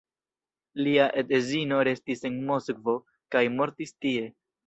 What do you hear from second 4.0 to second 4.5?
tie.